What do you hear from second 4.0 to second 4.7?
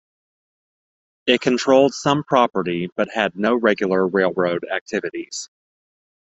railroad